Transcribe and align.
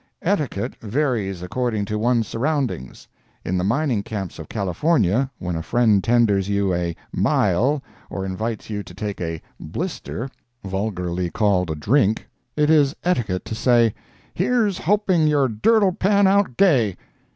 Etiquette 0.23 0.73
varies 0.81 1.43
according 1.43 1.85
to 1.85 1.99
one's 1.99 2.27
surroundings. 2.27 3.07
In 3.45 3.55
the 3.55 3.63
mining 3.63 4.01
camps 4.01 4.39
of 4.39 4.49
California, 4.49 5.29
when 5.37 5.55
a 5.55 5.61
friend 5.61 6.03
tenders 6.03 6.49
you 6.49 6.73
a 6.73 6.95
"mile" 7.13 7.83
or 8.09 8.25
invites 8.25 8.67
you 8.67 8.81
to 8.81 8.95
take 8.95 9.21
a 9.21 9.43
"blister"—vulgarly 9.59 11.29
called 11.29 11.69
a 11.69 11.75
drink—it 11.75 12.71
is 12.71 12.95
etiquette 13.03 13.45
to 13.45 13.53
say, 13.53 13.93
"Here's 14.33 14.79
hoping 14.79 15.27
your 15.27 15.47
dirt'll 15.47 15.91
pan 15.93 16.25
out 16.25 16.57
gay." 16.57 16.97